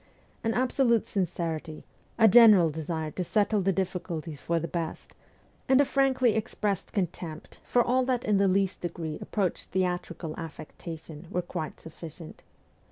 An 0.43 0.55
absolute 0.55 1.05
sincerity, 1.05 1.85
a 2.17 2.27
general 2.27 2.71
desire 2.71 3.11
to 3.11 3.23
settle 3.23 3.61
the 3.61 3.71
difficulties 3.71 4.41
for 4.41 4.59
the 4.59 4.67
best, 4.67 5.13
and 5.69 5.79
a 5.79 5.85
frankly 5.85 6.33
expressed 6.33 6.91
contempt 6.91 7.59
for 7.63 7.83
all 7.83 8.03
that 8.05 8.25
in 8.25 8.37
the 8.37 8.47
least 8.47 8.81
degree 8.81 9.19
approached 9.21 9.69
theatrical 9.69 10.33
affectation 10.39 11.27
were 11.29 11.43
quite 11.43 11.79
sufficient. 11.79 12.41